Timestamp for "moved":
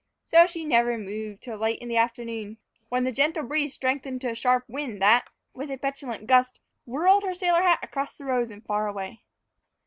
0.97-1.43